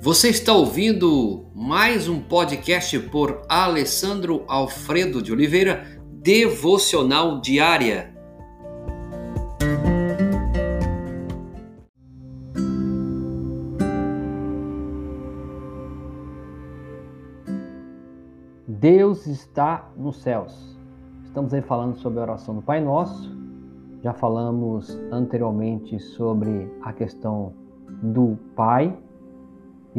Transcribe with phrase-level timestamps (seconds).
[0.00, 8.14] Você está ouvindo mais um podcast por Alessandro Alfredo de Oliveira, Devocional Diária.
[18.68, 20.78] Deus está nos céus.
[21.24, 23.36] Estamos aí falando sobre a oração do Pai Nosso.
[24.04, 27.52] Já falamos anteriormente sobre a questão
[28.00, 28.96] do Pai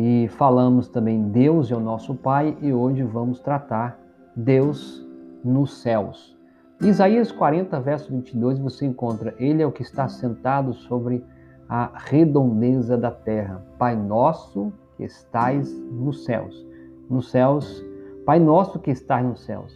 [0.02, 4.00] e falamos também Deus é o nosso Pai e hoje vamos tratar
[4.34, 5.06] Deus
[5.44, 6.40] nos céus.
[6.82, 11.22] Isaías 40, verso 22, você encontra Ele é o que está sentado sobre
[11.68, 13.62] a redondeza da terra.
[13.78, 16.66] Pai nosso que estais nos céus.
[17.10, 17.84] Nos céus,
[18.26, 19.74] Pai nosso que estás nos céus.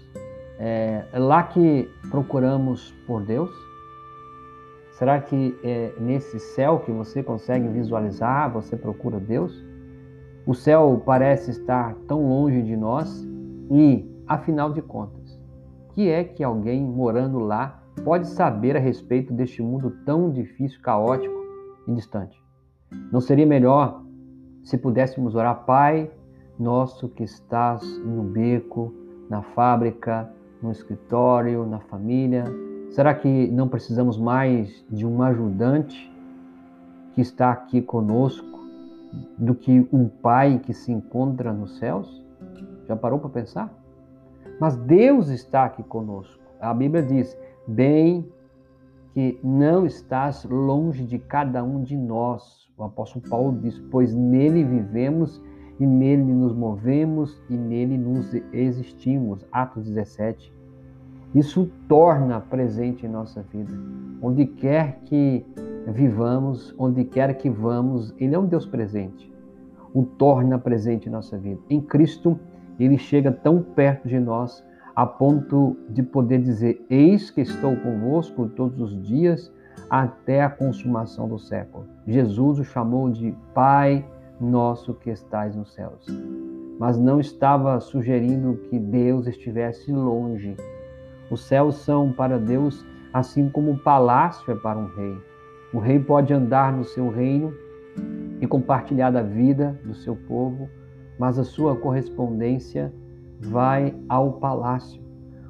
[0.57, 3.51] É, é lá que procuramos por Deus?
[4.93, 9.73] Será que é nesse céu que você consegue visualizar, você procura Deus?
[10.45, 13.25] O céu parece estar tão longe de nós
[13.71, 15.39] e, afinal de contas,
[15.93, 21.33] que é que alguém morando lá pode saber a respeito deste mundo tão difícil, caótico
[21.87, 22.41] e distante?
[23.11, 24.03] Não seria melhor
[24.63, 26.11] se pudéssemos orar, Pai
[26.59, 28.93] nosso que estás no beco,
[29.29, 30.29] na fábrica,
[30.61, 32.45] no escritório, na família?
[32.91, 36.11] Será que não precisamos mais de um ajudante
[37.13, 38.62] que está aqui conosco
[39.37, 42.23] do que um pai que se encontra nos céus?
[42.87, 43.73] Já parou para pensar?
[44.59, 46.41] Mas Deus está aqui conosco.
[46.59, 48.27] A Bíblia diz: bem
[49.13, 52.69] que não estás longe de cada um de nós.
[52.77, 55.41] O apóstolo Paulo diz: pois nele vivemos
[55.79, 59.45] e nele nos movemos e nele nos existimos.
[59.51, 60.53] Atos 17.
[61.33, 63.73] Isso torna presente em nossa vida.
[64.21, 65.45] Onde quer que
[65.87, 69.31] vivamos, onde quer que vamos, Ele é um Deus presente.
[69.93, 71.59] O torna presente em nossa vida.
[71.69, 72.39] Em Cristo,
[72.79, 74.63] Ele chega tão perto de nós
[74.95, 79.51] a ponto de poder dizer: Eis que estou convosco todos os dias
[79.89, 81.85] até a consumação do século.
[82.07, 84.05] Jesus o chamou de Pai
[84.39, 86.05] nosso que estais nos céus.
[86.79, 90.55] Mas não estava sugerindo que Deus estivesse longe.
[91.29, 95.32] Os céus são para Deus assim como o palácio é para um rei.
[95.73, 97.51] O rei pode andar no seu reino
[98.39, 100.69] e compartilhar da vida do seu povo,
[101.17, 102.93] mas a sua correspondência
[103.39, 105.01] vai ao palácio.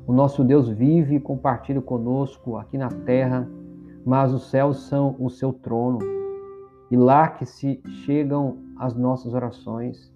[0.07, 3.50] O nosso Deus vive e compartilha conosco aqui na terra,
[4.06, 6.00] mas os céus são o seu trono.
[6.90, 10.13] E lá que se chegam as nossas orações,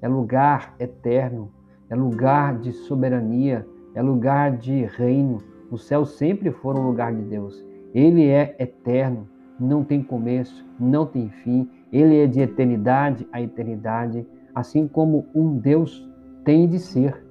[0.00, 1.52] é lugar eterno,
[1.90, 5.36] é lugar de soberania, é lugar de reino.
[5.70, 7.62] Os céus sempre foram lugar de Deus.
[7.92, 9.28] Ele é eterno
[9.60, 15.58] não tem começo, não tem fim, ele é de eternidade a eternidade, assim como um
[15.58, 16.08] Deus
[16.44, 17.22] tem de ser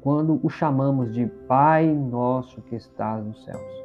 [0.00, 3.84] quando o chamamos de Pai nosso que estás nos céus.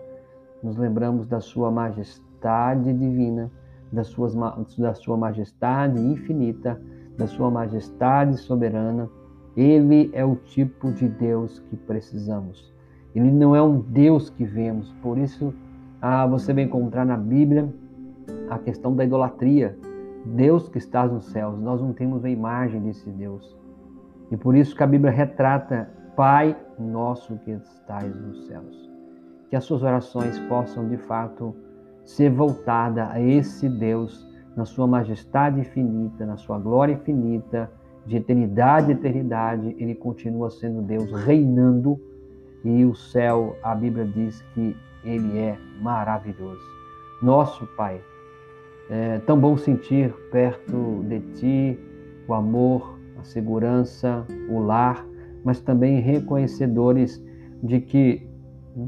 [0.64, 3.52] Nos lembramos da sua majestade divina,
[3.92, 4.36] da, suas,
[4.78, 6.82] da sua majestade infinita,
[7.18, 9.10] da sua majestade soberana.
[9.56, 12.72] Ele é o tipo de Deus que precisamos.
[13.14, 15.54] Ele não é um Deus que vemos, por isso
[16.02, 17.72] ah, você vai encontrar na Bíblia
[18.52, 19.78] a questão da idolatria.
[20.26, 23.58] Deus que está nos céus, nós não temos a imagem desse Deus.
[24.30, 28.92] E por isso que a Bíblia retrata Pai nosso que estás nos céus.
[29.50, 31.56] Que as suas orações possam de fato
[32.04, 37.72] ser voltada a esse Deus na sua majestade infinita, na sua glória infinita,
[38.06, 42.00] de eternidade a eternidade, ele continua sendo Deus reinando
[42.66, 46.62] e o céu, a Bíblia diz que ele é maravilhoso.
[47.22, 48.02] Nosso Pai,
[48.94, 51.80] é tão bom sentir perto de ti
[52.28, 55.08] o amor, a segurança, o lar,
[55.46, 57.24] mas também reconhecedores
[57.64, 58.28] de que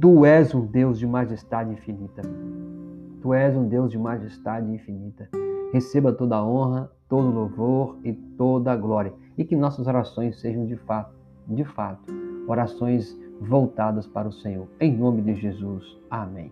[0.02, 2.22] tu és um Deus de majestade infinita.
[3.22, 5.30] Tu és um Deus de majestade infinita.
[5.72, 9.13] Receba toda a honra, todo o louvor e toda a glória.
[9.38, 11.16] E que nossas orações sejam de fato,
[11.48, 12.13] de fato,
[12.45, 14.68] orações voltadas para o Senhor.
[14.81, 15.98] Em nome de Jesus.
[16.12, 16.51] Amém.